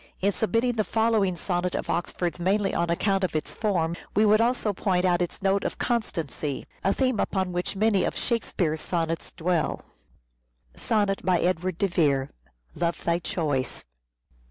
In 0.19 0.31
submitting 0.31 0.77
the 0.77 0.83
following 0.83 1.35
sonnet 1.35 1.75
of 1.75 1.87
Oxford's 1.87 2.39
mainly 2.39 2.73
on 2.73 2.89
account 2.89 3.23
of 3.23 3.35
its 3.35 3.53
form 3.53 3.95
we 4.15 4.25
would 4.25 4.41
also 4.41 4.73
point 4.73 5.05
out 5.05 5.21
its 5.21 5.43
note 5.43 5.63
of 5.63 5.77
constancy: 5.77 6.65
a 6.83 6.91
theme 6.91 7.19
upon 7.19 7.53
wnich 7.53 7.75
many 7.75 8.03
of" 8.03 8.17
Shakespeare's" 8.17 8.81
sonnets 8.91 9.31
dwell. 9.31 9.85
SONNET 10.73 11.23
BY 11.23 11.41
EDWARD 11.41 11.77
DE 11.77 11.87
VERB. 11.87 12.29
"LOVE 12.73 13.03
THY 13.03 13.19
CHOICE." 13.19 13.85